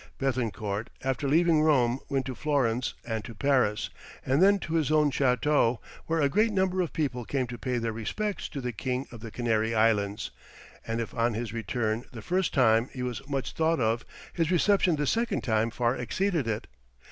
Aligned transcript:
Béthencourt 0.17 0.87
after 1.03 1.27
leaving 1.27 1.61
Rome 1.61 1.99
went 2.09 2.25
to 2.25 2.33
Florence 2.33 2.95
and 3.05 3.23
to 3.23 3.35
Paris, 3.35 3.91
and 4.25 4.41
then 4.41 4.57
to 4.57 4.73
his 4.73 4.89
own 4.91 5.11
chateau, 5.11 5.79
where 6.07 6.19
a 6.21 6.27
great 6.27 6.51
number 6.51 6.81
of 6.81 6.91
people 6.91 7.23
came 7.23 7.45
to 7.45 7.57
pay 7.59 7.77
their 7.77 7.91
respects 7.93 8.49
to 8.49 8.61
the 8.61 8.71
king 8.71 9.05
of 9.11 9.19
the 9.19 9.29
Canary 9.29 9.75
Islands, 9.75 10.31
and 10.87 10.99
if 10.99 11.13
on 11.13 11.35
his 11.35 11.53
return 11.53 12.05
the 12.13 12.23
first 12.23 12.51
time 12.51 12.89
he 12.93 13.03
was 13.03 13.21
much 13.29 13.51
thought 13.51 13.79
of, 13.79 14.03
his 14.33 14.49
reception 14.49 14.95
this 14.95 15.11
second 15.11 15.43
time 15.43 15.69
far 15.69 15.95
exceeded 15.95 16.47
it. 16.47 16.65